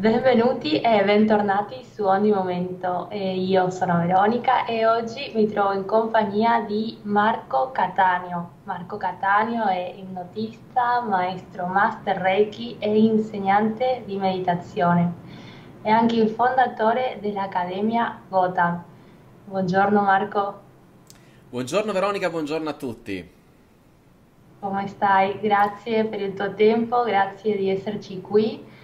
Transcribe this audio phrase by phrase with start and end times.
[0.00, 3.10] Benvenuti e bentornati su Ogni Momento.
[3.10, 8.52] Eh, io sono Veronica e oggi mi trovo in compagnia di Marco Cattaneo.
[8.64, 15.12] Marco Cattaneo è ipnotista, maestro master Reiki e insegnante di meditazione.
[15.82, 18.82] È anche il fondatore dell'Accademia Gotha.
[19.44, 20.60] Buongiorno Marco.
[21.50, 23.30] Buongiorno Veronica, buongiorno a tutti.
[24.60, 25.38] Come stai?
[25.40, 28.78] Grazie per il tuo tempo, grazie di esserci qui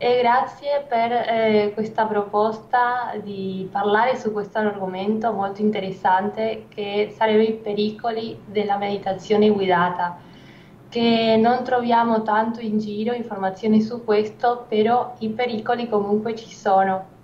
[0.00, 7.42] e grazie per eh, questa proposta di parlare su questo argomento molto interessante che sarebbe
[7.42, 10.20] i pericoli della meditazione guidata,
[10.88, 17.16] che non troviamo tanto in giro informazioni su questo, però i pericoli comunque ci sono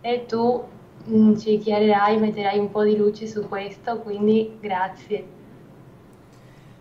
[0.00, 0.64] e tu
[1.04, 5.26] mh, mm, ci chiarerai, metterai un po' di luce su questo, quindi grazie.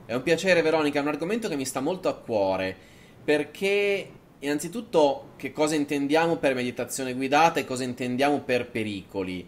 [0.06, 2.92] È un piacere Veronica, è un argomento che mi sta molto a cuore
[3.24, 4.10] perché
[4.44, 9.48] innanzitutto che cosa intendiamo per meditazione guidata e cosa intendiamo per pericoli.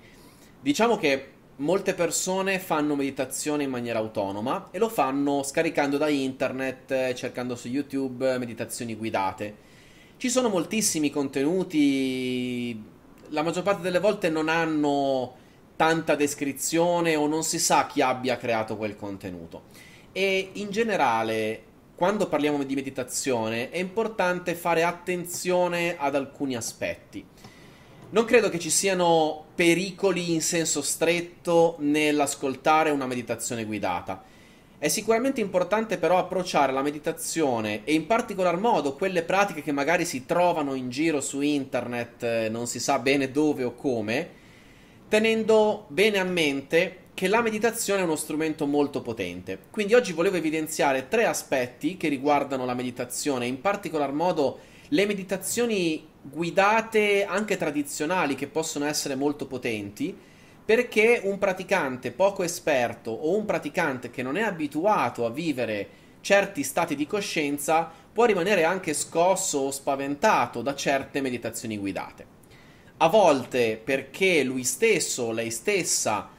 [0.60, 7.14] Diciamo che molte persone fanno meditazione in maniera autonoma e lo fanno scaricando da internet,
[7.14, 9.64] cercando su YouTube meditazioni guidate.
[10.18, 12.82] Ci sono moltissimi contenuti,
[13.30, 15.36] la maggior parte delle volte non hanno
[15.76, 19.64] tanta descrizione o non si sa chi abbia creato quel contenuto.
[20.14, 27.26] E in generale quando parliamo di meditazione è importante fare attenzione ad alcuni aspetti.
[28.10, 34.24] Non credo che ci siano pericoli in senso stretto nell'ascoltare una meditazione guidata.
[34.78, 40.04] È sicuramente importante però approcciare la meditazione e in particolar modo quelle pratiche che magari
[40.04, 44.30] si trovano in giro su internet, eh, non si sa bene dove o come,
[45.08, 49.58] tenendo bene a mente che la meditazione è uno strumento molto potente.
[49.72, 56.06] Quindi oggi volevo evidenziare tre aspetti che riguardano la meditazione, in particolar modo le meditazioni
[56.22, 60.16] guidate anche tradizionali che possono essere molto potenti,
[60.66, 65.88] perché un praticante poco esperto o un praticante che non è abituato a vivere
[66.20, 72.26] certi stati di coscienza può rimanere anche scosso o spaventato da certe meditazioni guidate.
[72.98, 76.34] A volte perché lui stesso o lei stessa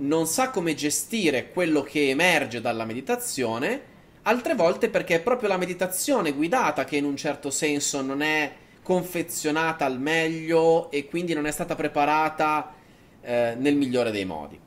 [0.00, 3.88] non sa come gestire quello che emerge dalla meditazione,
[4.22, 8.52] altre volte perché è proprio la meditazione guidata che in un certo senso non è
[8.82, 12.74] confezionata al meglio e quindi non è stata preparata
[13.20, 14.58] eh, nel migliore dei modi.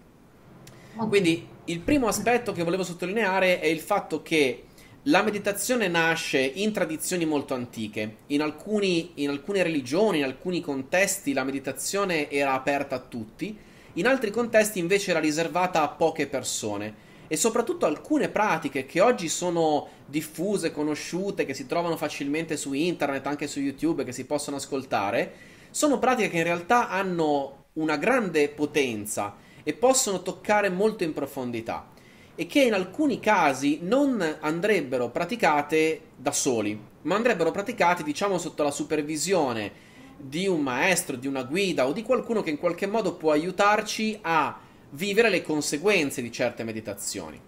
[0.95, 4.65] Quindi il primo aspetto che volevo sottolineare è il fatto che
[5.07, 8.17] la meditazione nasce in tradizioni molto antiche.
[8.27, 13.57] In, alcuni, in alcune religioni, in alcuni contesti, la meditazione era aperta a tutti
[13.93, 17.11] in altri contesti invece era riservata a poche persone.
[17.27, 23.25] E soprattutto alcune pratiche che oggi sono diffuse, conosciute, che si trovano facilmente su internet,
[23.27, 25.33] anche su YouTube, che si possono ascoltare,
[25.69, 31.87] sono pratiche che in realtà hanno una grande potenza e possono toccare molto in profondità.
[32.35, 38.63] E che in alcuni casi non andrebbero praticate da soli, ma andrebbero praticate diciamo sotto
[38.63, 39.82] la supervisione
[40.23, 44.17] di un maestro, di una guida o di qualcuno che in qualche modo può aiutarci
[44.21, 44.57] a
[44.91, 47.39] vivere le conseguenze di certe meditazioni.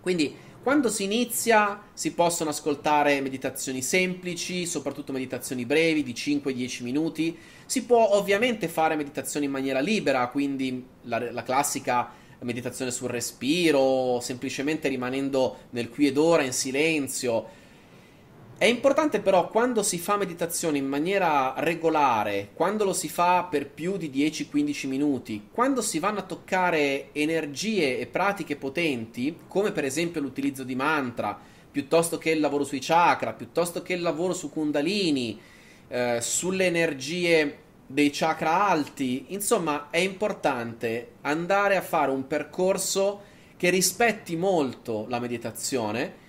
[0.00, 7.36] Quindi quando si inizia si possono ascoltare meditazioni semplici, soprattutto meditazioni brevi di 5-10 minuti.
[7.64, 12.10] Si può ovviamente fare meditazioni in maniera libera, quindi la, la classica
[12.40, 17.58] meditazione sul respiro, semplicemente rimanendo nel qui ed ora in silenzio
[18.60, 23.66] è importante però quando si fa meditazione in maniera regolare, quando lo si fa per
[23.70, 29.86] più di 10-15 minuti, quando si vanno a toccare energie e pratiche potenti, come per
[29.86, 31.40] esempio l'utilizzo di mantra,
[31.70, 35.40] piuttosto che il lavoro sui chakra, piuttosto che il lavoro su kundalini,
[35.88, 43.22] eh, sulle energie dei chakra alti, insomma è importante andare a fare un percorso
[43.56, 46.19] che rispetti molto la meditazione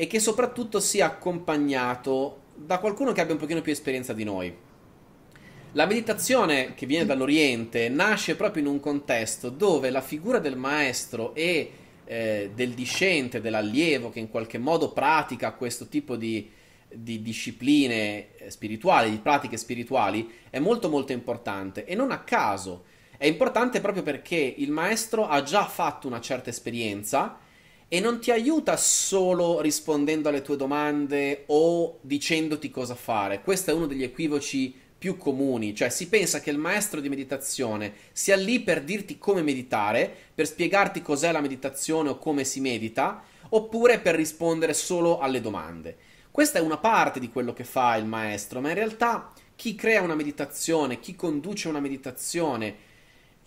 [0.00, 4.56] e che soprattutto sia accompagnato da qualcuno che abbia un pochino più esperienza di noi.
[5.72, 11.34] La meditazione che viene dall'Oriente nasce proprio in un contesto dove la figura del maestro
[11.34, 11.72] e
[12.04, 16.48] eh, del discente, dell'allievo che in qualche modo pratica questo tipo di,
[16.88, 22.84] di discipline spirituali, di pratiche spirituali, è molto molto importante e non a caso.
[23.16, 27.46] È importante proprio perché il maestro ha già fatto una certa esperienza
[27.88, 33.40] e non ti aiuta solo rispondendo alle tue domande o dicendoti cosa fare.
[33.40, 37.94] Questo è uno degli equivoci più comuni, cioè si pensa che il maestro di meditazione
[38.12, 43.22] sia lì per dirti come meditare, per spiegarti cos'è la meditazione o come si medita,
[43.50, 45.96] oppure per rispondere solo alle domande.
[46.30, 50.02] Questa è una parte di quello che fa il maestro, ma in realtà chi crea
[50.02, 52.86] una meditazione, chi conduce una meditazione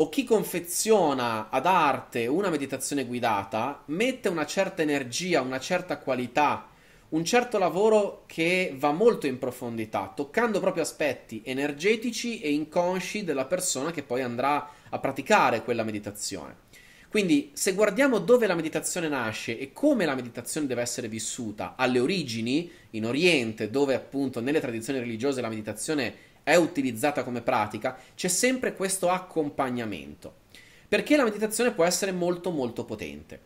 [0.02, 6.70] o chi confeziona ad arte una meditazione guidata mette una certa energia, una certa qualità,
[7.10, 13.46] un certo lavoro che va molto in profondità, toccando proprio aspetti energetici e inconsci della
[13.46, 16.70] persona che poi andrà a praticare quella meditazione.
[17.08, 22.00] Quindi, se guardiamo dove la meditazione nasce e come la meditazione deve essere vissuta alle
[22.00, 28.28] origini, in Oriente, dove appunto nelle tradizioni religiose la meditazione è utilizzata come pratica, c'è
[28.28, 30.40] sempre questo accompagnamento.
[30.88, 33.40] Perché la meditazione può essere molto molto potente.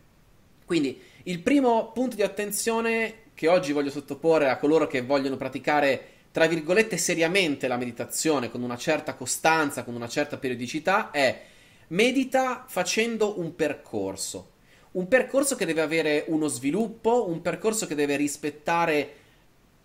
[0.64, 6.14] Quindi, il primo punto di attenzione che oggi voglio sottoporre a coloro che vogliono praticare
[6.32, 11.42] tra virgolette seriamente la meditazione con una certa costanza, con una certa periodicità è
[11.88, 14.50] medita facendo un percorso.
[14.92, 19.14] Un percorso che deve avere uno sviluppo, un percorso che deve rispettare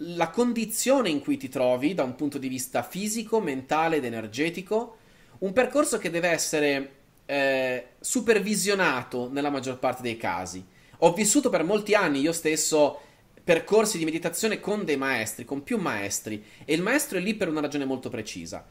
[0.03, 4.97] la condizione in cui ti trovi da un punto di vista fisico, mentale ed energetico,
[5.39, 6.91] un percorso che deve essere
[7.25, 10.63] eh, supervisionato nella maggior parte dei casi.
[10.99, 12.99] Ho vissuto per molti anni io stesso
[13.43, 17.47] percorsi di meditazione con dei maestri, con più maestri, e il maestro è lì per
[17.47, 18.65] una ragione molto precisa.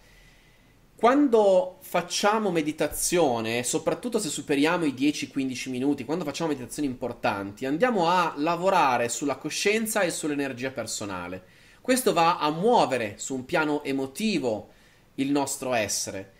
[1.00, 8.34] Quando facciamo meditazione, soprattutto se superiamo i 10-15 minuti, quando facciamo meditazioni importanti, andiamo a
[8.36, 11.42] lavorare sulla coscienza e sull'energia personale.
[11.80, 14.72] Questo va a muovere su un piano emotivo
[15.14, 16.34] il nostro essere.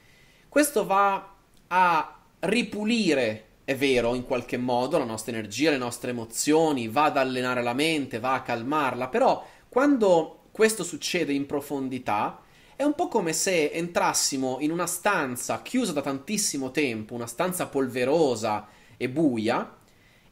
[0.47, 1.37] Questo va
[1.69, 7.17] a ripulire è vero, in qualche modo, la nostra energia, le nostre emozioni, va ad
[7.17, 12.43] allenare la mente, va a calmarla, però quando questo succede in profondità,
[12.81, 17.67] è un po' come se entrassimo in una stanza chiusa da tantissimo tempo, una stanza
[17.67, 19.77] polverosa e buia,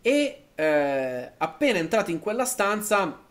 [0.01, 3.23] e eh, appena entrati in quella stanza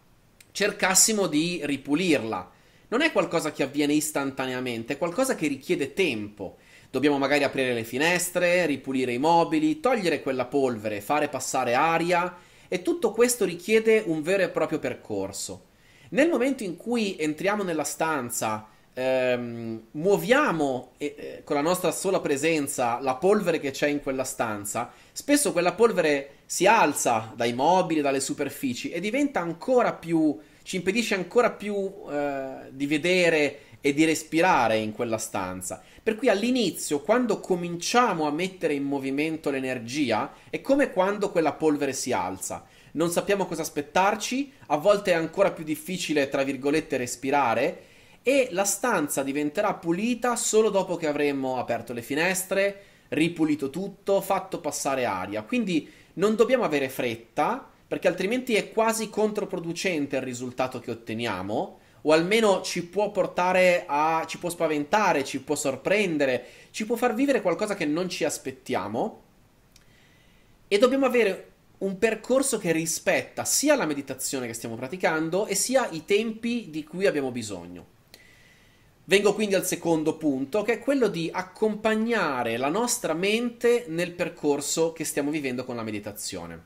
[0.51, 2.51] cercassimo di ripulirla.
[2.89, 6.57] Non è qualcosa che avviene istantaneamente, è qualcosa che richiede tempo.
[6.91, 12.37] Dobbiamo magari aprire le finestre, ripulire i mobili, togliere quella polvere, fare passare aria
[12.67, 15.69] e tutto questo richiede un vero e proprio percorso.
[16.09, 22.99] Nel momento in cui entriamo nella stanza, ehm, muoviamo eh, con la nostra sola presenza
[22.99, 28.19] la polvere che c'è in quella stanza, spesso quella polvere si alza dai mobili, dalle
[28.19, 34.77] superfici e diventa ancora più, ci impedisce ancora più eh, di vedere e di respirare
[34.77, 35.81] in quella stanza.
[36.01, 41.93] Per cui all'inizio, quando cominciamo a mettere in movimento l'energia, è come quando quella polvere
[41.93, 42.65] si alza.
[42.93, 47.86] Non sappiamo cosa aspettarci, a volte è ancora più difficile, tra virgolette, respirare
[48.27, 54.59] e la stanza diventerà pulita solo dopo che avremo aperto le finestre, ripulito tutto, fatto
[54.59, 55.43] passare aria.
[55.43, 62.11] Quindi non dobbiamo avere fretta, perché altrimenti è quasi controproducente il risultato che otteniamo o
[62.11, 64.25] almeno ci può portare a.
[64.27, 69.21] ci può spaventare, ci può sorprendere, ci può far vivere qualcosa che non ci aspettiamo.
[70.67, 75.87] E dobbiamo avere un percorso che rispetta sia la meditazione che stiamo praticando e sia
[75.91, 77.95] i tempi di cui abbiamo bisogno.
[79.09, 84.91] Vengo quindi al secondo punto, che è quello di accompagnare la nostra mente nel percorso
[84.91, 86.61] che stiamo vivendo con la meditazione.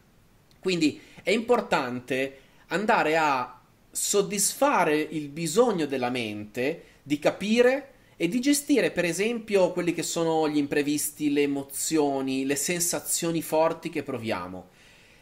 [0.59, 2.39] Quindi è importante
[2.69, 3.61] andare a
[3.91, 10.49] soddisfare il bisogno della mente di capire e di gestire, per esempio, quelli che sono
[10.49, 14.69] gli imprevisti, le emozioni, le sensazioni forti che proviamo.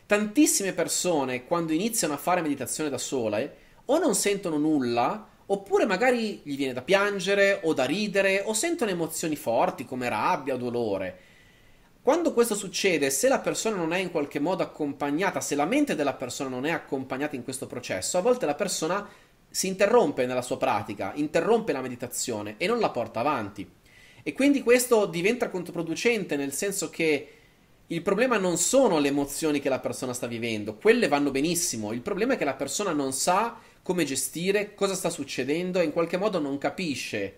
[0.06, 3.58] Tantissime persone, quando iniziano a fare meditazione da sole,
[3.88, 8.92] o non sentono nulla, oppure magari gli viene da piangere o da ridere, o sentono
[8.92, 11.18] emozioni forti come rabbia o dolore.
[12.02, 15.96] Quando questo succede, se la persona non è in qualche modo accompagnata, se la mente
[15.96, 19.08] della persona non è accompagnata in questo processo, a volte la persona
[19.50, 23.68] si interrompe nella sua pratica, interrompe la meditazione e non la porta avanti.
[24.22, 27.34] E quindi questo diventa controproducente nel senso che
[27.88, 32.02] il problema non sono le emozioni che la persona sta vivendo, quelle vanno benissimo, il
[32.02, 36.18] problema è che la persona non sa come gestire, cosa sta succedendo e in qualche
[36.18, 37.38] modo non capisce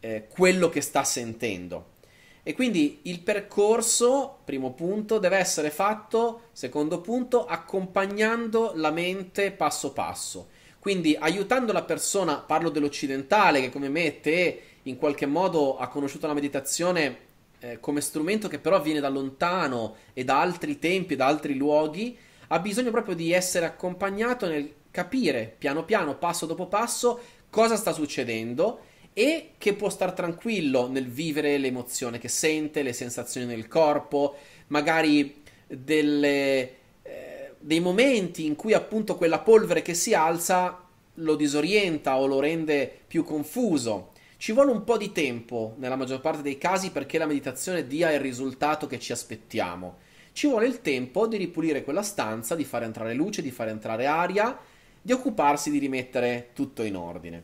[0.00, 1.94] eh, quello che sta sentendo.
[2.42, 9.92] E quindi il percorso, primo punto, deve essere fatto, secondo punto, accompagnando la mente passo
[9.92, 10.50] passo.
[10.78, 16.28] Quindi aiutando la persona, parlo dell'occidentale che come me te in qualche modo ha conosciuto
[16.28, 17.18] la meditazione
[17.58, 22.16] eh, come strumento che però viene da lontano e da altri tempi, da altri luoghi,
[22.46, 27.92] ha bisogno proprio di essere accompagnato nel capire piano piano, passo dopo passo, cosa sta
[27.92, 28.80] succedendo
[29.12, 34.36] e che può star tranquillo nel vivere l'emozione che sente, le sensazioni nel corpo,
[34.68, 42.16] magari delle, eh, dei momenti in cui appunto quella polvere che si alza lo disorienta
[42.16, 44.12] o lo rende più confuso.
[44.38, 48.12] Ci vuole un po' di tempo, nella maggior parte dei casi, perché la meditazione dia
[48.12, 49.98] il risultato che ci aspettiamo.
[50.32, 54.06] Ci vuole il tempo di ripulire quella stanza, di far entrare luce, di far entrare
[54.06, 54.58] aria,
[55.06, 57.40] di occuparsi di rimettere tutto in ordine.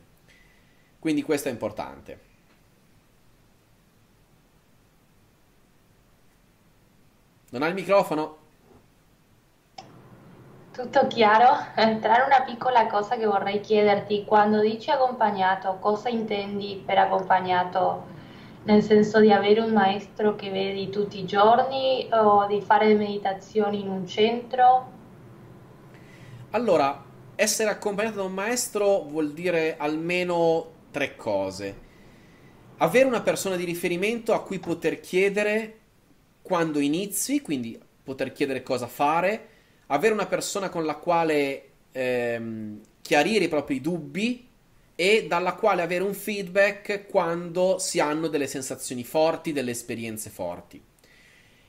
[0.98, 2.20] Quindi questo è importante.
[7.50, 8.36] Non ha il microfono?
[10.72, 11.54] Tutto chiaro?
[12.00, 18.06] Tra una piccola cosa che vorrei chiederti, quando dici accompagnato, cosa intendi per accompagnato?
[18.64, 23.82] Nel senso di avere un maestro che vedi tutti i giorni o di fare meditazioni
[23.82, 24.90] in un centro?
[26.50, 27.10] Allora,
[27.42, 31.90] essere accompagnato da un maestro vuol dire almeno tre cose.
[32.76, 35.78] Avere una persona di riferimento a cui poter chiedere
[36.40, 39.48] quando inizi, quindi poter chiedere cosa fare,
[39.86, 44.48] avere una persona con la quale ehm, chiarire i propri dubbi
[44.94, 50.80] e dalla quale avere un feedback quando si hanno delle sensazioni forti, delle esperienze forti.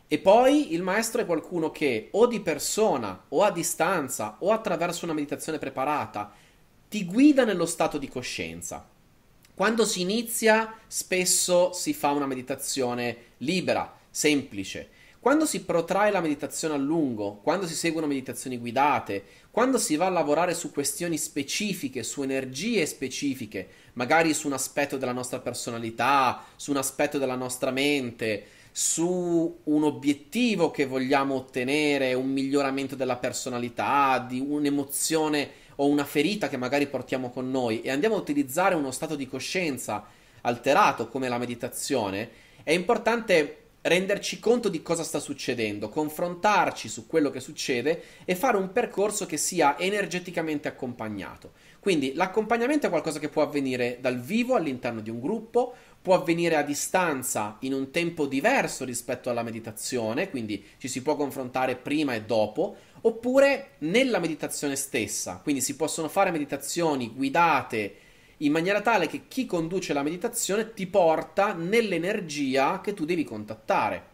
[0.08, 5.06] E poi il maestro è qualcuno che o di persona o a distanza o attraverso
[5.06, 6.32] una meditazione preparata
[6.88, 8.88] ti guida nello stato di coscienza.
[9.56, 14.90] Quando si inizia spesso si fa una meditazione libera, semplice.
[15.20, 20.08] Quando si protrae la meditazione a lungo, quando si seguono meditazioni guidate, quando si va
[20.08, 26.44] a lavorare su questioni specifiche, su energie specifiche, magari su un aspetto della nostra personalità,
[26.58, 33.18] su un aspetto della nostra mente, su un obiettivo che vogliamo ottenere, un miglioramento della
[33.18, 38.74] personalità, di un'emozione o una ferita che magari portiamo con noi e andiamo a utilizzare
[38.74, 40.06] uno stato di coscienza
[40.42, 42.30] alterato come la meditazione,
[42.64, 48.58] è importante renderci conto di cosa sta succedendo, confrontarci su quello che succede e fare
[48.58, 51.52] un percorso che sia energeticamente accompagnato.
[51.80, 56.56] Quindi l'accompagnamento è qualcosa che può avvenire dal vivo all'interno di un gruppo, può avvenire
[56.56, 62.14] a distanza in un tempo diverso rispetto alla meditazione, quindi ci si può confrontare prima
[62.14, 67.96] e dopo, oppure nella meditazione stessa, quindi si possono fare meditazioni guidate
[68.46, 74.12] in maniera tale che chi conduce la meditazione ti porta nell'energia che tu devi contattare.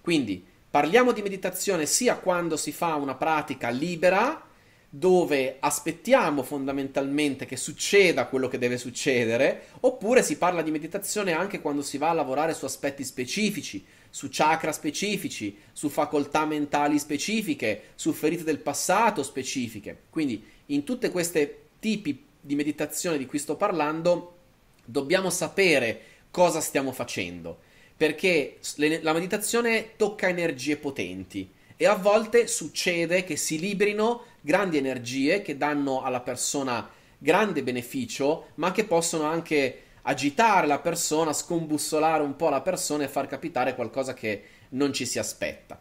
[0.00, 4.46] Quindi parliamo di meditazione sia quando si fa una pratica libera,
[4.92, 11.60] dove aspettiamo fondamentalmente che succeda quello che deve succedere, oppure si parla di meditazione anche
[11.60, 17.90] quando si va a lavorare su aspetti specifici, su chakra specifici, su facoltà mentali specifiche,
[17.94, 19.96] su ferite del passato specifiche.
[20.10, 24.36] Quindi in tutte queste tipi di meditazione di cui sto parlando,
[24.84, 27.58] dobbiamo sapere cosa stiamo facendo,
[27.96, 28.58] perché
[29.02, 35.56] la meditazione tocca energie potenti e a volte succede che si liberino grandi energie che
[35.56, 42.48] danno alla persona grande beneficio, ma che possono anche agitare la persona, scombussolare un po'
[42.48, 45.80] la persona e far capitare qualcosa che non ci si aspetta.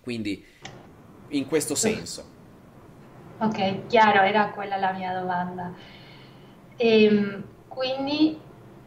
[0.00, 0.44] Quindi,
[1.28, 2.36] in questo senso.
[3.40, 5.72] Ok, chiaro, era quella la mia domanda.
[6.76, 8.38] E, quindi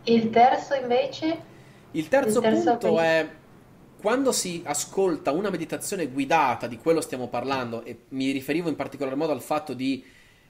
[0.04, 1.50] il terzo invece?
[1.92, 3.30] Il terzo, il terzo punto è
[4.02, 9.16] quando si ascolta una meditazione guidata, di quello stiamo parlando, e mi riferivo in particolar
[9.16, 10.04] modo al fatto di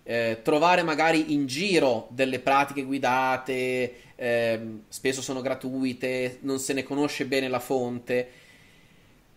[0.04, 6.84] eh, trovare magari in giro delle pratiche guidate, eh, spesso sono gratuite, non se ne
[6.84, 8.30] conosce bene la fonte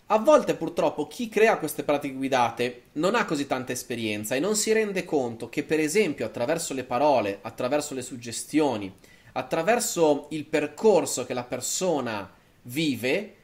[0.08, 4.54] a volte purtroppo chi crea queste pratiche guidate non ha così tanta esperienza e non
[4.54, 8.92] si rende conto che per esempio attraverso le parole, attraverso le suggestioni,
[9.32, 12.30] attraverso il percorso che la persona
[12.62, 13.34] vive,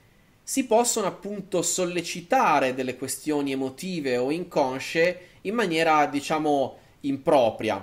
[0.43, 7.83] si possono appunto sollecitare delle questioni emotive o inconsce in maniera diciamo impropria.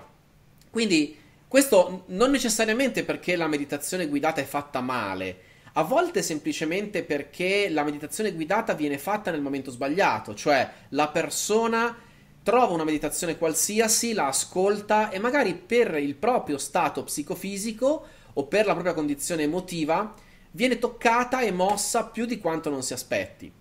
[0.70, 1.18] Quindi
[1.48, 5.46] questo non necessariamente perché la meditazione guidata è fatta male,
[5.78, 11.96] a volte semplicemente perché la meditazione guidata viene fatta nel momento sbagliato, cioè la persona
[12.42, 18.66] trova una meditazione qualsiasi, la ascolta e magari per il proprio stato psicofisico o per
[18.66, 20.16] la propria condizione emotiva
[20.52, 23.52] viene toccata e mossa più di quanto non si aspetti.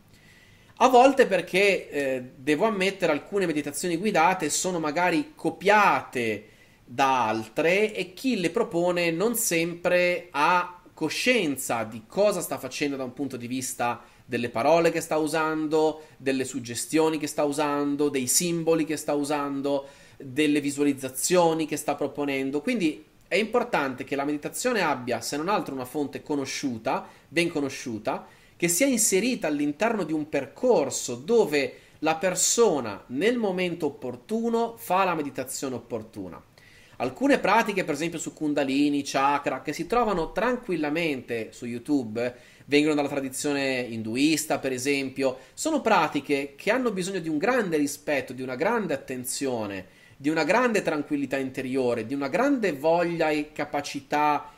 [0.77, 6.49] A volte perché, eh, devo ammettere, alcune meditazioni guidate sono magari copiate
[6.83, 13.05] da altre e chi le propone non sempre ha coscienza di cosa sta facendo da
[13.05, 18.26] un punto di vista delle parole che sta usando, delle suggestioni che sta usando, dei
[18.26, 22.62] simboli che sta usando, delle visualizzazioni che sta proponendo.
[22.62, 28.26] Quindi è importante che la meditazione abbia, se non altro, una fonte conosciuta, ben conosciuta,
[28.57, 35.15] che sia inserita all'interno di un percorso dove la persona nel momento opportuno fa la
[35.15, 36.43] meditazione opportuna.
[36.99, 42.35] Alcune pratiche, per esempio su Kundalini, chakra, che si trovano tranquillamente su YouTube,
[42.65, 48.33] vengono dalla tradizione induista, per esempio, sono pratiche che hanno bisogno di un grande rispetto,
[48.33, 49.87] di una grande attenzione,
[50.17, 54.50] di una grande tranquillità interiore, di una grande voglia e capacità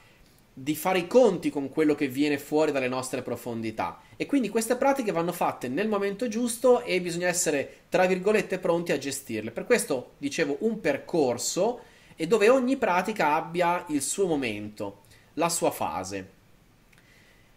[0.54, 4.00] di fare i conti con quello che viene fuori dalle nostre profondità.
[4.16, 8.92] E quindi queste pratiche vanno fatte nel momento giusto e bisogna essere, tra virgolette, pronti
[8.92, 9.50] a gestirle.
[9.50, 11.80] Per questo dicevo un percorso
[12.20, 15.02] e dove ogni pratica abbia il suo momento,
[15.34, 16.30] la sua fase.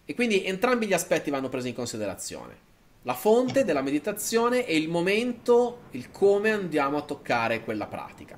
[0.05, 2.69] E quindi entrambi gli aspetti vanno presi in considerazione.
[3.01, 8.37] La fonte della meditazione e il momento, il come andiamo a toccare quella pratica.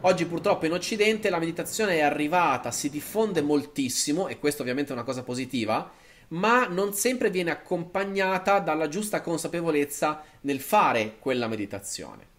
[0.00, 4.94] Oggi purtroppo in Occidente la meditazione è arrivata, si diffonde moltissimo e questo ovviamente è
[4.94, 5.92] una cosa positiva,
[6.30, 12.30] ma non sempre viene accompagnata dalla giusta consapevolezza nel fare quella meditazione.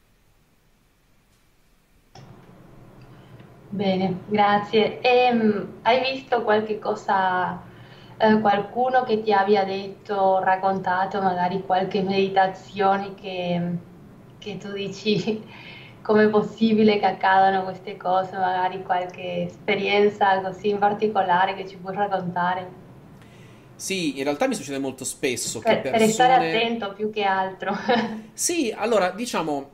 [3.74, 5.02] Bene, grazie.
[5.02, 7.60] E, um, hai visto qualche cosa,
[8.18, 13.78] eh, qualcuno che ti abbia detto, raccontato magari qualche meditazione che,
[14.38, 15.42] che tu dici
[16.04, 21.78] come è possibile che accadano queste cose, magari qualche esperienza così in particolare che ci
[21.78, 22.82] puoi raccontare?
[23.76, 26.06] Sì, in realtà mi succede molto spesso per, che persone...
[26.06, 27.76] Per stare attento più che altro.
[28.34, 29.68] sì, allora, diciamo,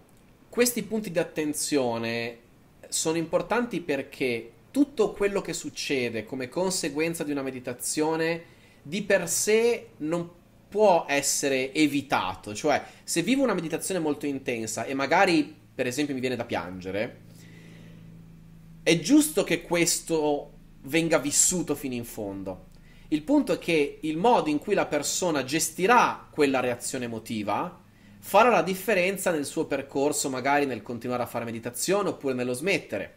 [0.47, 2.47] questi punti di attenzione
[2.89, 9.91] sono importanti perché tutto quello che succede come conseguenza di una meditazione di per sé
[9.97, 10.29] non
[10.67, 12.53] può essere evitato.
[12.53, 17.21] Cioè, se vivo una meditazione molto intensa e magari per esempio mi viene da piangere,
[18.83, 20.51] è giusto che questo
[20.83, 22.67] venga vissuto fino in fondo.
[23.09, 27.81] Il punto è che il modo in cui la persona gestirà quella reazione emotiva
[28.19, 33.15] farà la differenza nel suo percorso, magari nel continuare a fare meditazione oppure nello smettere.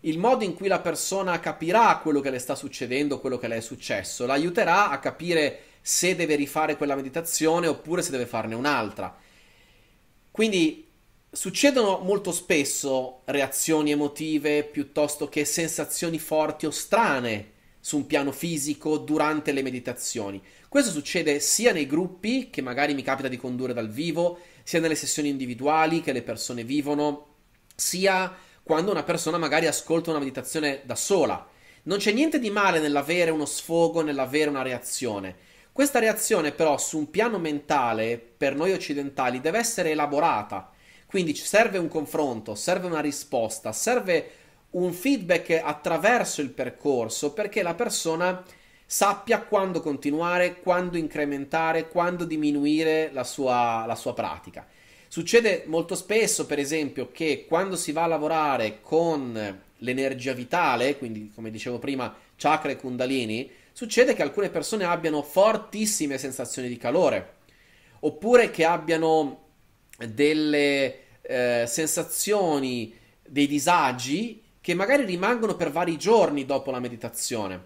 [0.00, 3.56] Il modo in cui la persona capirà quello che le sta succedendo, quello che le
[3.56, 9.16] è successo, l'aiuterà a capire se deve rifare quella meditazione oppure se deve farne un'altra.
[10.30, 10.84] Quindi
[11.34, 17.53] Succedono molto spesso reazioni emotive piuttosto che sensazioni forti o strane
[17.84, 20.42] su un piano fisico durante le meditazioni.
[20.70, 24.94] Questo succede sia nei gruppi, che magari mi capita di condurre dal vivo, sia nelle
[24.94, 27.34] sessioni individuali che le persone vivono,
[27.76, 31.46] sia quando una persona magari ascolta una meditazione da sola.
[31.82, 35.36] Non c'è niente di male nell'avere uno sfogo, nell'avere una reazione.
[35.70, 40.72] Questa reazione però su un piano mentale, per noi occidentali, deve essere elaborata
[41.14, 44.43] quindi serve un confronto, serve una risposta, serve
[44.74, 48.42] un feedback attraverso il percorso perché la persona
[48.86, 54.66] sappia quando continuare, quando incrementare, quando diminuire la sua, la sua pratica.
[55.08, 61.30] Succede molto spesso, per esempio, che quando si va a lavorare con l'energia vitale, quindi
[61.34, 67.34] come dicevo prima, chakra e kundalini, succede che alcune persone abbiano fortissime sensazioni di calore,
[68.00, 69.42] oppure che abbiano
[69.96, 72.92] delle eh, sensazioni,
[73.26, 77.64] dei disagi che magari rimangono per vari giorni dopo la meditazione.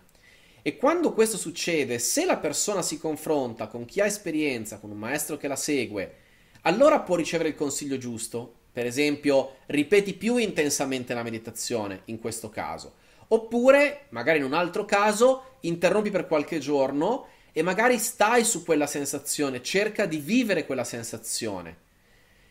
[0.62, 4.98] E quando questo succede, se la persona si confronta con chi ha esperienza, con un
[4.98, 6.14] maestro che la segue,
[6.62, 8.52] allora può ricevere il consiglio giusto.
[8.72, 12.94] Per esempio, ripeti più intensamente la meditazione in questo caso.
[13.28, 18.88] Oppure, magari in un altro caso, interrompi per qualche giorno e magari stai su quella
[18.88, 21.76] sensazione, cerca di vivere quella sensazione.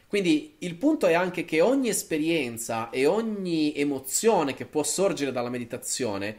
[0.07, 5.49] Quindi il punto è anche che ogni esperienza e ogni emozione che può sorgere dalla
[5.49, 6.37] meditazione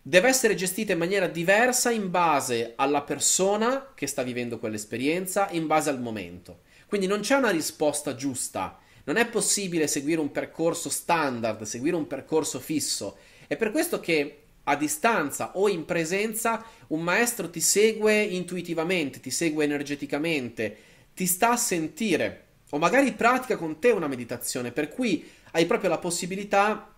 [0.00, 5.66] deve essere gestita in maniera diversa in base alla persona che sta vivendo quell'esperienza, in
[5.66, 6.60] base al momento.
[6.86, 12.06] Quindi non c'è una risposta giusta, non è possibile seguire un percorso standard, seguire un
[12.06, 13.18] percorso fisso.
[13.46, 19.30] È per questo che a distanza o in presenza un maestro ti segue intuitivamente, ti
[19.30, 20.76] segue energeticamente,
[21.14, 25.88] ti sta a sentire o magari pratica con te una meditazione, per cui hai proprio
[25.88, 26.92] la possibilità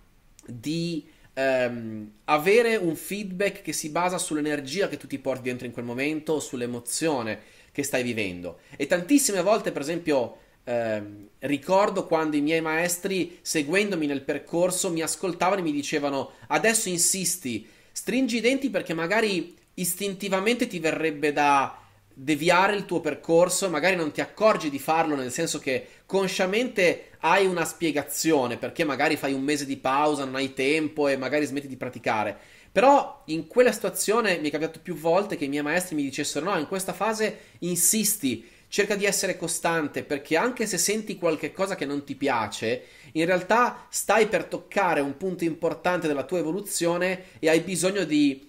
[0.46, 5.72] di ehm, avere un feedback che si basa sull'energia che tu ti porti dentro in
[5.72, 8.60] quel momento o sull'emozione che stai vivendo.
[8.76, 15.02] E tantissime volte, per esempio, ehm, ricordo quando i miei maestri, seguendomi nel percorso, mi
[15.02, 21.87] ascoltavano e mi dicevano adesso insisti, stringi i denti perché magari istintivamente ti verrebbe da
[22.20, 27.46] deviare il tuo percorso, magari non ti accorgi di farlo, nel senso che consciamente hai
[27.46, 31.68] una spiegazione, perché magari fai un mese di pausa, non hai tempo e magari smetti
[31.68, 32.36] di praticare.
[32.72, 36.50] Però in quella situazione mi è capitato più volte che i miei maestri mi dicessero:
[36.50, 41.76] no, in questa fase insisti, cerca di essere costante perché anche se senti qualche cosa
[41.76, 47.26] che non ti piace, in realtà stai per toccare un punto importante della tua evoluzione
[47.38, 48.47] e hai bisogno di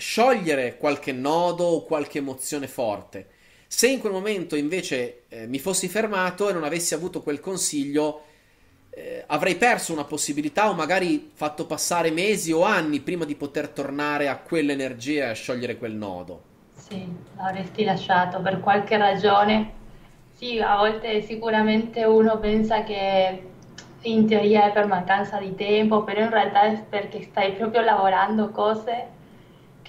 [0.00, 3.28] sciogliere qualche nodo o qualche emozione forte.
[3.68, 8.22] Se in quel momento invece eh, mi fossi fermato e non avessi avuto quel consiglio,
[8.90, 13.68] eh, avrei perso una possibilità o magari fatto passare mesi o anni prima di poter
[13.68, 16.42] tornare a quell'energia e a sciogliere quel nodo.
[16.74, 19.78] Sì, l'avresti lasciato per qualche ragione.
[20.34, 23.42] Sì, a volte sicuramente uno pensa che
[24.02, 28.48] in teoria è per mancanza di tempo, però in realtà è perché stai proprio lavorando
[28.48, 29.18] cose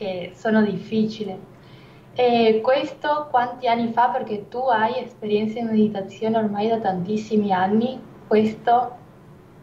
[0.01, 1.37] che sono difficili.
[2.13, 4.09] E questo quanti anni fa?
[4.09, 8.97] Perché tu hai esperienza in meditazione ormai da tantissimi anni, questo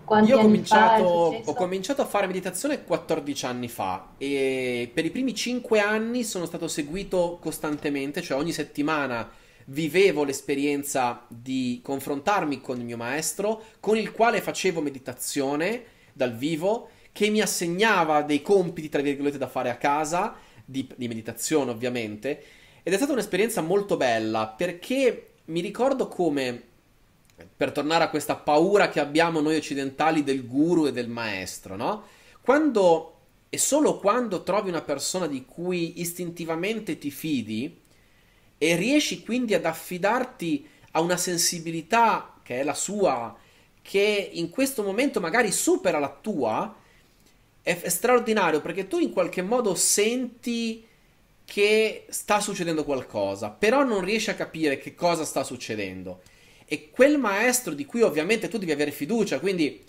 [0.05, 1.53] quanti Io ho anni fa è cominciato, ho successo?
[1.55, 6.69] cominciato a fare meditazione 14 anni fa e per i primi 5 anni sono stato
[6.69, 9.29] seguito costantemente, cioè ogni settimana
[9.67, 15.83] vivevo l'esperienza di confrontarmi con il mio maestro, con il quale facevo meditazione
[16.15, 21.09] dal vivo, che mi assegnava dei compiti, tra virgolette, da fare a casa, di, di
[21.09, 22.43] meditazione ovviamente,
[22.83, 26.63] ed è stata un'esperienza molto bella perché mi ricordo come
[27.57, 32.05] per tornare a questa paura che abbiamo noi occidentali del guru e del maestro, no?
[32.41, 33.15] Quando
[33.51, 37.81] e solo quando trovi una persona di cui istintivamente ti fidi
[38.59, 43.35] e riesci quindi ad affidarti a una sensibilità che è la sua,
[43.81, 46.75] che in questo momento magari supera la tua,
[47.69, 50.87] è, è straordinario perché tu in qualche modo senti
[51.45, 56.23] che sta succedendo qualcosa, però non riesci a capire che cosa sta succedendo.
[56.65, 59.85] E quel maestro di cui ovviamente tu devi avere fiducia, quindi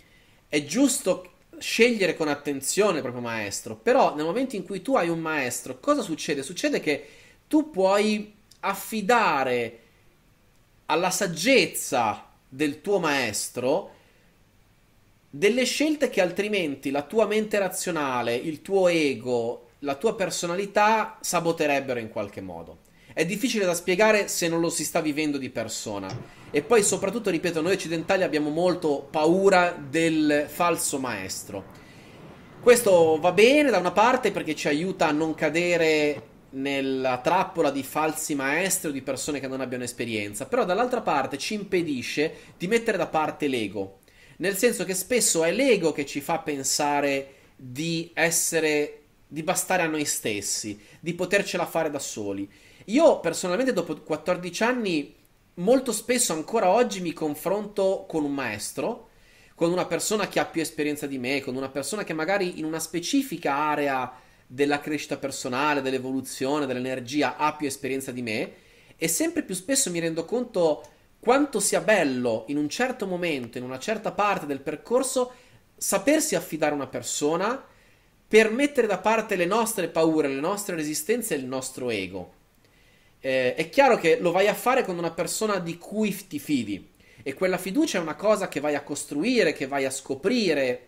[0.49, 5.07] è giusto scegliere con attenzione il proprio maestro, però nel momento in cui tu hai
[5.07, 6.43] un maestro, cosa succede?
[6.43, 7.07] Succede che
[7.47, 9.79] tu puoi affidare
[10.85, 13.95] alla saggezza del tuo maestro
[15.29, 21.99] delle scelte che altrimenti la tua mente razionale, il tuo ego, la tua personalità saboterebbero
[21.99, 22.79] in qualche modo.
[23.13, 26.07] È difficile da spiegare se non lo si sta vivendo di persona.
[26.51, 31.77] E poi, soprattutto, ripeto, noi occidentali abbiamo molto paura del falso maestro.
[32.61, 37.83] Questo va bene da una parte perché ci aiuta a non cadere nella trappola di
[37.83, 42.67] falsi maestri o di persone che non abbiano esperienza, però dall'altra parte ci impedisce di
[42.67, 43.98] mettere da parte l'ego,
[44.39, 49.87] nel senso che spesso è l'ego che ci fa pensare di essere, di bastare a
[49.87, 52.49] noi stessi, di potercela fare da soli.
[52.85, 55.15] Io personalmente dopo 14 anni
[55.55, 59.09] molto spesso ancora oggi mi confronto con un maestro,
[59.55, 62.65] con una persona che ha più esperienza di me, con una persona che magari in
[62.65, 64.11] una specifica area
[64.47, 68.53] della crescita personale, dell'evoluzione, dell'energia ha più esperienza di me
[68.95, 70.83] e sempre più spesso mi rendo conto
[71.19, 75.31] quanto sia bello in un certo momento, in una certa parte del percorso,
[75.75, 77.63] sapersi affidare a una persona
[78.27, 82.33] per mettere da parte le nostre paure, le nostre resistenze e il nostro ego.
[83.19, 86.91] Eh, è chiaro che lo vai a fare con una persona di cui ti fidi.
[87.21, 90.87] E quella fiducia è una cosa che vai a costruire, che vai a scoprire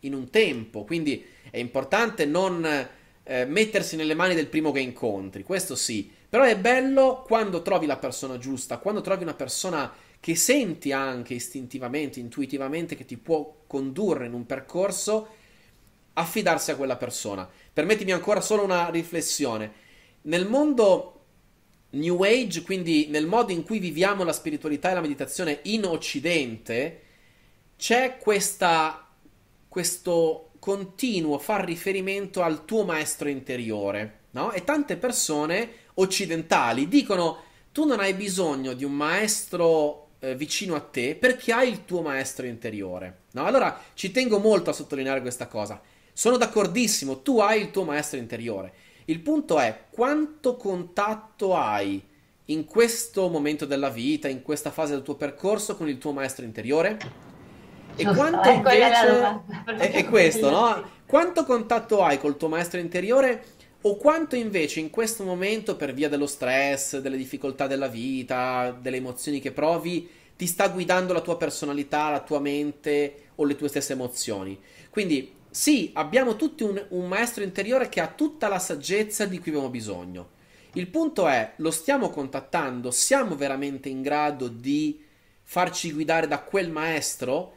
[0.00, 2.64] in un tempo, quindi è importante non
[3.22, 7.86] eh, mettersi nelle mani del primo che incontri, questo sì, però è bello quando trovi
[7.86, 13.62] la persona giusta, quando trovi una persona che senti anche istintivamente, intuitivamente che ti può
[13.66, 15.28] condurre in un percorso,
[16.12, 17.48] affidarsi a quella persona.
[17.72, 19.72] Permettimi ancora solo una riflessione.
[20.22, 21.20] Nel mondo
[21.92, 27.00] New Age, quindi nel modo in cui viviamo la spiritualità e la meditazione in Occidente,
[27.78, 29.08] c'è questa,
[29.68, 34.52] questo continuo far riferimento al tuo maestro interiore, no?
[34.52, 40.80] E tante persone occidentali dicono tu non hai bisogno di un maestro eh, vicino a
[40.80, 43.44] te perché hai il tuo maestro interiore, no?
[43.44, 45.80] Allora ci tengo molto a sottolineare questa cosa.
[46.12, 48.72] Sono d'accordissimo, tu hai il tuo maestro interiore.
[49.04, 52.02] Il punto è quanto contatto hai
[52.46, 56.44] in questo momento della vita, in questa fase del tuo percorso con il tuo maestro
[56.44, 56.98] interiore?
[57.96, 59.42] E Giusto, quanto è la invece
[59.76, 60.90] è, è questo, no?
[61.06, 63.44] Quanto contatto hai col tuo maestro interiore
[63.88, 68.96] o quanto invece in questo momento, per via dello stress, delle difficoltà della vita, delle
[68.96, 73.68] emozioni che provi, ti sta guidando la tua personalità, la tua mente o le tue
[73.68, 74.58] stesse emozioni?
[74.90, 79.52] Quindi sì, abbiamo tutti un, un maestro interiore che ha tutta la saggezza di cui
[79.52, 80.30] abbiamo bisogno.
[80.72, 82.90] Il punto è, lo stiamo contattando?
[82.90, 85.00] Siamo veramente in grado di
[85.42, 87.54] farci guidare da quel maestro?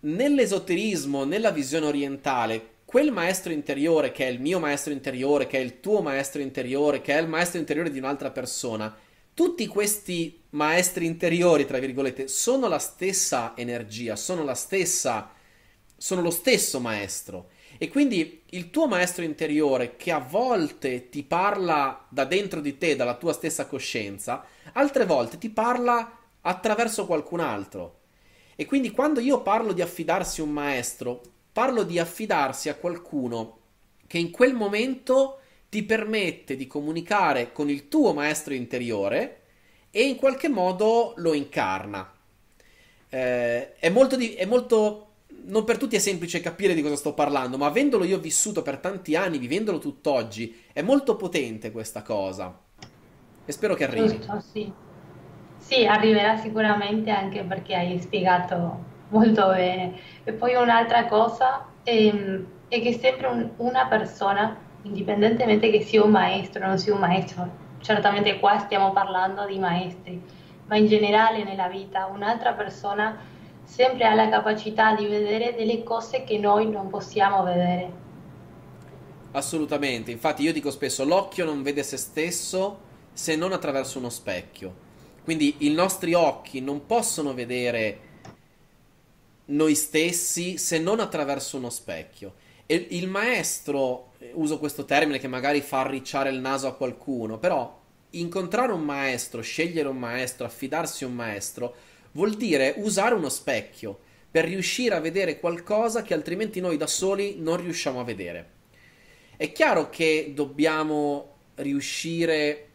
[0.00, 5.62] Nell'esoterismo, nella visione orientale, quel maestro interiore che è il mio maestro interiore, che è
[5.62, 8.94] il tuo maestro interiore, che è il maestro interiore di un'altra persona,
[9.32, 15.32] tutti questi maestri interiori, tra virgolette, sono la stessa energia, sono la stessa,
[15.96, 17.48] sono lo stesso maestro.
[17.78, 22.94] E quindi il tuo maestro interiore che a volte ti parla da dentro di te,
[22.94, 28.00] dalla tua stessa coscienza, altre volte ti parla attraverso qualcun altro.
[28.54, 31.22] E quindi quando io parlo di affidarsi un maestro,
[31.52, 33.58] parlo di affidarsi a qualcuno
[34.06, 35.38] che in quel momento
[35.68, 39.40] ti permette di comunicare con il tuo maestro interiore
[39.90, 42.12] e in qualche modo lo incarna.
[43.08, 45.08] Eh, è, molto di, è molto.
[45.44, 48.78] Non per tutti è semplice capire di cosa sto parlando, ma avendolo io vissuto per
[48.78, 52.54] tanti anni, vivendolo tutt'oggi, è molto potente questa cosa.
[53.44, 54.08] E spero che arrivi.
[54.08, 54.72] Giusto, sì.
[55.58, 59.98] Sì, arriverà sicuramente anche perché hai spiegato molto bene.
[60.24, 66.10] E poi un'altra cosa ehm, è che sempre un- una persona indipendentemente che sia un
[66.10, 67.48] maestro o non sia un maestro,
[67.80, 70.20] certamente qua stiamo parlando di maestri,
[70.66, 73.16] ma in generale nella vita un'altra persona
[73.64, 78.00] sempre ha la capacità di vedere delle cose che noi non possiamo vedere.
[79.32, 84.74] Assolutamente, infatti io dico spesso l'occhio non vede se stesso se non attraverso uno specchio.
[85.24, 88.11] Quindi i nostri occhi non possono vedere
[89.52, 92.34] noi stessi se non attraverso uno specchio.
[92.66, 97.80] E il maestro, uso questo termine che magari fa arricciare il naso a qualcuno, però
[98.10, 101.74] incontrare un maestro, scegliere un maestro, affidarsi a un maestro,
[102.12, 103.98] vuol dire usare uno specchio
[104.30, 108.50] per riuscire a vedere qualcosa che altrimenti noi da soli non riusciamo a vedere.
[109.36, 112.68] È chiaro che dobbiamo riuscire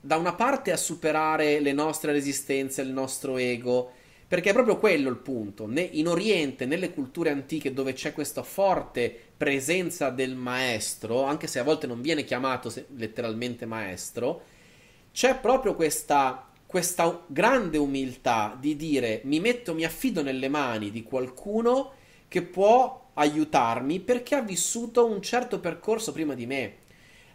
[0.00, 3.92] da una parte a superare le nostre resistenze, il nostro ego,
[4.30, 5.68] perché è proprio quello il punto.
[5.74, 11.64] in Oriente, nelle culture antiche dove c'è questa forte presenza del maestro, anche se a
[11.64, 14.42] volte non viene chiamato letteralmente maestro,
[15.12, 21.02] c'è proprio questa, questa grande umiltà di dire mi metto, mi affido nelle mani di
[21.02, 21.94] qualcuno
[22.28, 26.74] che può aiutarmi perché ha vissuto un certo percorso prima di me.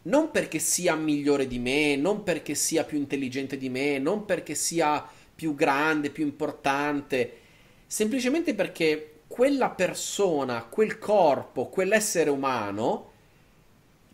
[0.03, 4.55] Non perché sia migliore di me, non perché sia più intelligente di me, non perché
[4.55, 7.39] sia più grande, più importante,
[7.85, 13.11] semplicemente perché quella persona, quel corpo, quell'essere umano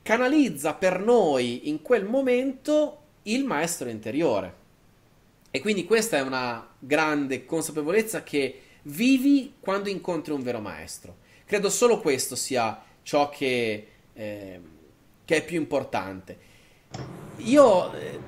[0.01, 4.60] canalizza per noi in quel momento il maestro interiore.
[5.51, 11.17] E quindi questa è una grande consapevolezza che vivi quando incontri un vero maestro.
[11.45, 14.60] Credo solo questo sia ciò che, eh,
[15.25, 16.49] che è più importante.
[17.38, 18.19] Io eh,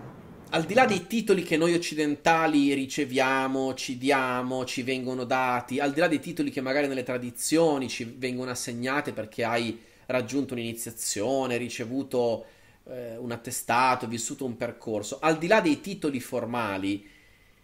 [0.54, 5.92] al di là dei titoli che noi occidentali riceviamo, ci diamo, ci vengono dati, al
[5.92, 11.58] di là dei titoli che magari nelle tradizioni ci vengono assegnati perché hai raggiunto un'iniziazione,
[11.58, 12.46] ricevuto
[12.84, 17.10] eh, un attestato, vissuto un percorso, al di là dei titoli formali,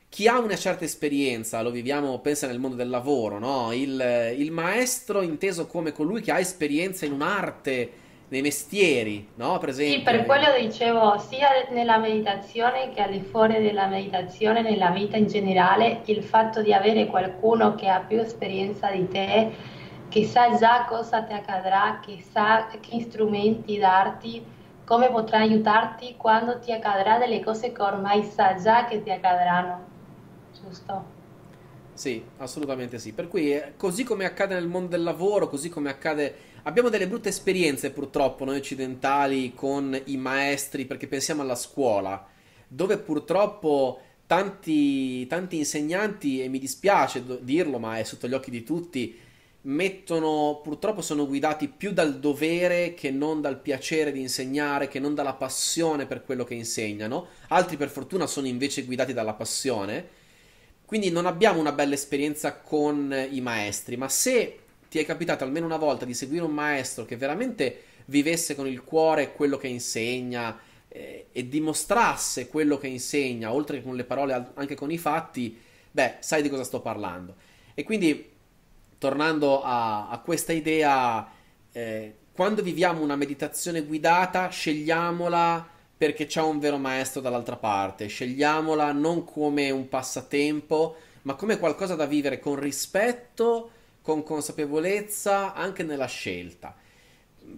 [0.10, 3.71] chi ha una certa esperienza, lo viviamo, pensa nel mondo del lavoro, no?
[3.71, 7.91] il, il maestro inteso come colui che ha esperienza in un'arte,
[8.29, 9.57] nei mestieri, no?
[9.57, 9.97] Per esempio.
[9.97, 15.17] Sì, per quello dicevo, sia nella meditazione che al di fuori della meditazione, nella vita
[15.17, 19.51] in generale, il fatto di avere qualcuno che ha più esperienza di te,
[20.09, 24.43] che sa già cosa ti accadrà, che sa che strumenti darti,
[24.85, 29.85] come potrà aiutarti quando ti accadrà delle cose che ormai sa già che ti accadranno.
[30.51, 31.17] Giusto?
[31.93, 33.11] Sì, assolutamente sì.
[33.13, 37.08] Per cui, eh, così come accade nel mondo del lavoro, così come accade Abbiamo delle
[37.08, 42.23] brutte esperienze purtroppo noi occidentali con i maestri perché pensiamo alla scuola,
[42.67, 48.62] dove purtroppo tanti, tanti insegnanti, e mi dispiace dirlo ma è sotto gli occhi di
[48.62, 49.17] tutti,
[49.62, 55.15] mettono, purtroppo sono guidati più dal dovere che non dal piacere di insegnare, che non
[55.15, 57.29] dalla passione per quello che insegnano.
[57.47, 60.08] Altri per fortuna sono invece guidati dalla passione.
[60.86, 65.65] Quindi non abbiamo una bella esperienza con i maestri, ma se ti è capitato almeno
[65.65, 70.60] una volta di seguire un maestro che veramente vivesse con il cuore quello che insegna
[70.88, 75.58] eh, e dimostrasse quello che insegna, oltre che con le parole, anche con i fatti,
[75.91, 77.36] beh, sai di cosa sto parlando.
[77.75, 78.32] E quindi,
[78.97, 81.32] tornando a, a questa idea,
[81.71, 88.91] eh, quando viviamo una meditazione guidata, scegliamola perché c'è un vero maestro dall'altra parte, scegliamola
[88.93, 93.71] non come un passatempo, ma come qualcosa da vivere con rispetto
[94.09, 96.75] con consapevolezza anche nella scelta.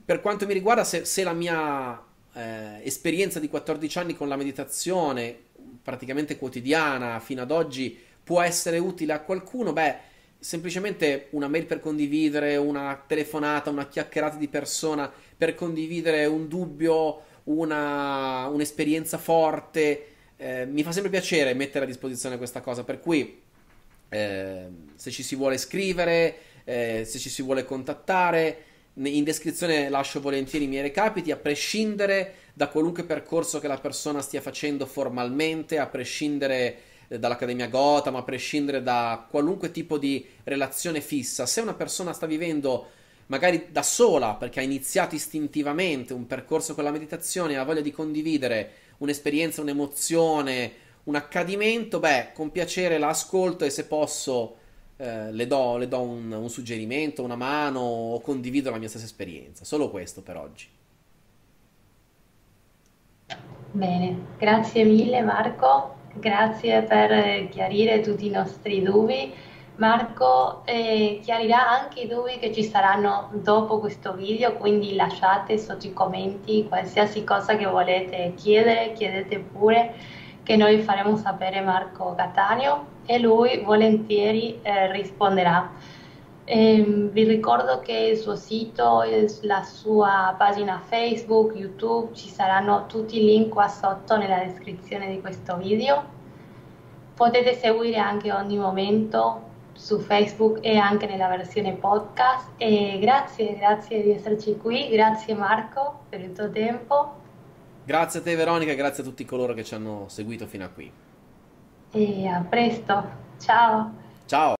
[0.04, 1.98] Per quanto mi riguarda, se, se la mia
[2.34, 5.34] eh, esperienza di 14 anni con la meditazione,
[5.82, 9.96] praticamente quotidiana, fino ad oggi, può essere utile a qualcuno, beh,
[10.40, 17.22] semplicemente una mail per condividere, una telefonata, una chiacchierata di persona per condividere un dubbio,
[17.46, 23.40] una, un'esperienza forte, eh, mi fa sempre piacere mettere a disposizione questa cosa, per cui
[24.12, 28.64] eh, se ci si vuole scrivere, eh, se ci si vuole contattare,
[28.96, 34.22] in descrizione lascio volentieri i miei recapiti, a prescindere da qualunque percorso che la persona
[34.22, 41.00] stia facendo formalmente, a prescindere eh, dall'Accademia Gotham, a prescindere da qualunque tipo di relazione
[41.00, 41.46] fissa.
[41.46, 42.90] Se una persona sta vivendo
[43.28, 47.92] magari da sola, perché ha iniziato istintivamente un percorso con la meditazione ha voglia di
[47.92, 50.72] condividere un'esperienza, un'emozione,
[51.04, 54.58] un accadimento, beh, con piacere la ascolto e se posso
[54.98, 59.06] eh, le do, le do un, un, suggerimento, una mano o condivido la mia stessa
[59.06, 59.66] esperienza.
[59.66, 60.68] Solo questo per oggi.
[63.72, 69.34] Bene, grazie mille Marco, grazie per chiarire tutti i nostri dubbi.
[69.78, 75.88] Marco eh, chiarirà anche i dubbi che ci saranno dopo questo video, quindi lasciate sotto
[75.88, 79.96] i commenti qualsiasi cosa che volete chiedere, chiedete pure
[80.44, 85.70] che noi faremo sapere Marco Cattaneo e lui volentieri eh, risponderà.
[86.44, 89.04] Eh, vi ricordo che il suo sito,
[89.42, 95.22] la sua pagina Facebook, YouTube, ci saranno tutti i link qua sotto nella descrizione di
[95.22, 96.20] questo video.
[97.14, 102.50] Potete seguire anche ogni momento su Facebook e anche nella versione podcast.
[102.58, 107.21] E grazie, grazie di esserci qui, grazie Marco per il tuo tempo.
[107.92, 110.70] Grazie a te Veronica e grazie a tutti coloro che ci hanno seguito fino a
[110.70, 110.90] qui.
[111.92, 113.04] E a presto,
[113.38, 113.92] ciao.
[114.26, 114.54] Ciao.